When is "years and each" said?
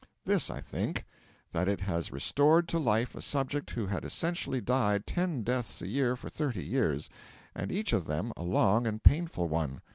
6.65-7.93